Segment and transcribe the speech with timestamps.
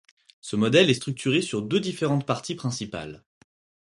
[0.41, 3.23] Ce modèle est structuré sur deux différentes parties principales.